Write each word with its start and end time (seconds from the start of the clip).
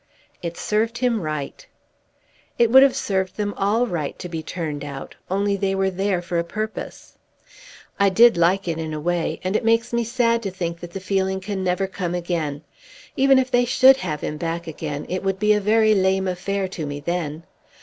"It 0.41 0.57
served 0.57 0.97
him 0.97 1.21
right." 1.21 1.63
"It 2.57 2.71
would 2.71 2.81
have 2.81 2.95
served 2.95 3.37
them 3.37 3.53
all 3.55 3.85
right 3.85 4.17
to 4.17 4.27
be 4.27 4.41
turned 4.41 4.83
out, 4.83 5.13
only 5.29 5.55
they 5.55 5.75
were 5.75 5.91
there 5.91 6.23
for 6.23 6.39
a 6.39 6.43
purpose. 6.43 7.19
I 7.99 8.09
did 8.09 8.35
like 8.35 8.67
it 8.67 8.79
in 8.79 8.95
a 8.95 8.99
way, 8.99 9.39
and 9.43 9.55
it 9.55 9.63
makes 9.63 9.93
me 9.93 10.03
sad 10.03 10.41
to 10.41 10.49
think 10.49 10.79
that 10.79 10.93
the 10.93 10.99
feeling 10.99 11.39
can 11.39 11.63
never 11.63 11.85
come 11.85 12.15
again. 12.15 12.63
Even 13.15 13.37
if 13.37 13.51
they 13.51 13.63
should 13.63 13.97
have 13.97 14.21
him 14.21 14.37
back 14.37 14.65
again, 14.65 15.05
it 15.07 15.21
would 15.23 15.37
be 15.37 15.53
a 15.53 15.61
very 15.61 15.93
lame 15.93 16.27
affair 16.27 16.67
to 16.69 16.87
me 16.87 16.99
then. 16.99 17.43